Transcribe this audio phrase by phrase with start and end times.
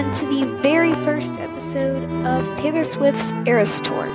[0.00, 4.06] to the very first episode of Taylor Swift's Eras Tour.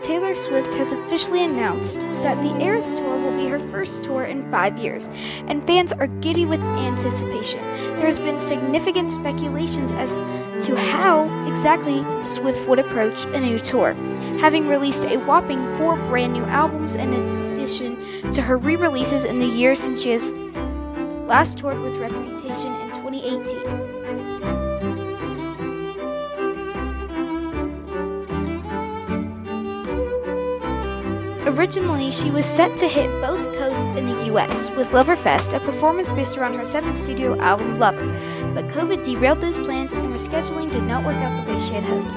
[0.00, 4.50] Taylor Swift has officially announced that the Eras Tour will be her first tour in
[4.50, 5.10] five years,
[5.46, 7.60] and fans are giddy with anticipation.
[7.96, 10.20] There has been significant speculations as
[10.66, 13.92] to how exactly Swift would approach a new tour,
[14.40, 17.12] having released a whopping four brand new albums in
[17.52, 20.32] addition to her re releases in the years since she has
[21.28, 23.79] last toured with Reputation in 2018.
[31.46, 36.12] Originally, she was set to hit both coasts in the US with Loverfest, a performance
[36.12, 38.06] based around her seventh studio album Lover,
[38.54, 41.82] but COVID derailed those plans and rescheduling did not work out the way she had
[41.82, 42.14] hoped.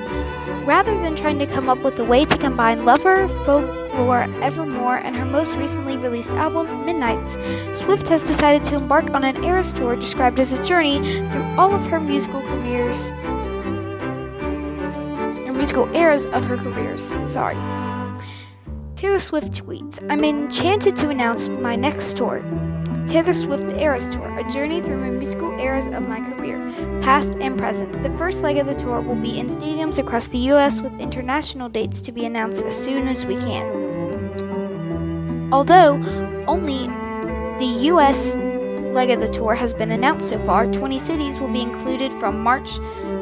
[0.68, 5.16] Rather than trying to come up with a way to combine Lover, Folklore, Evermore, and
[5.16, 7.38] her most recently released album, Midnights,
[7.72, 11.00] Swift has decided to embark on an Eras tour described as a journey
[11.32, 13.12] through all of her musical careers,
[15.48, 17.18] or musical eras of her careers.
[17.24, 17.58] Sorry.
[19.04, 22.42] Taylor Swift tweets, I'm enchanted to announce my next tour.
[23.06, 26.58] Taylor Swift Eras Tour, a journey through my musical eras of my career,
[27.02, 28.02] past and present.
[28.02, 31.68] The first leg of the tour will be in stadiums across the US with international
[31.68, 33.66] dates to be announced as soon as we can.
[35.52, 35.96] Although
[36.48, 36.88] only
[37.60, 41.62] the US leg of the tour has been announced so far, 20 cities will be
[41.62, 42.76] included from March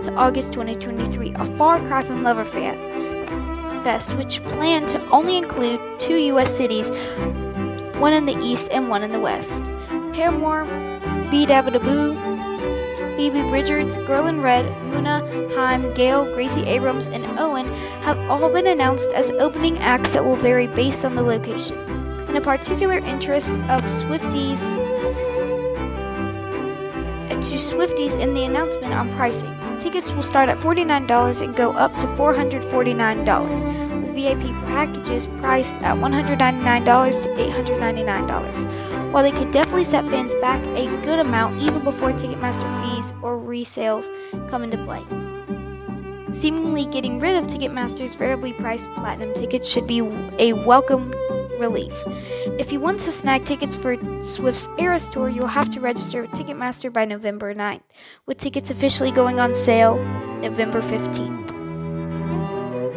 [0.04, 2.91] to August 2023, a far cry from Lover Fan
[3.84, 6.90] Fest, which planned to only include two US cities,
[7.98, 9.66] one in the east and one in the west.
[10.14, 10.66] Paramore,
[11.32, 12.32] beabadoobee,
[13.16, 15.22] Phoebe Bridgers, Girl in Red, Muna,
[15.56, 17.68] Haim, Gayle, Gracie Abrams, and Owenn
[18.02, 21.78] have all been announced as opening acts that will vary based on the location.
[22.28, 24.62] And a particular interest of Swifties
[27.42, 29.61] to Swifties in the announcement on pricing.
[29.82, 35.98] Tickets will start at $49 and go up to $449, with VIP packages priced at
[35.98, 37.30] $199 to
[37.64, 39.12] $899.
[39.12, 43.40] While they could definitely set fans back a good amount even before Ticketmaster fees or
[43.40, 44.08] resales
[44.52, 45.03] come into play.
[46.31, 50.02] Seemingly getting rid of Ticketmaster's variably priced platinum tickets should be
[50.38, 51.12] a welcome
[51.62, 51.94] relief.
[52.60, 56.32] If you want to snag tickets for Swift's Eras Tour, you'll have to register with
[56.32, 57.84] Ticketmaster by November 9th,
[58.26, 59.96] with tickets officially going on sale
[60.42, 61.41] November 15th.